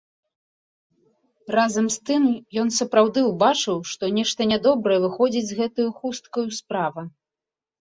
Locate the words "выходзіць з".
5.07-5.61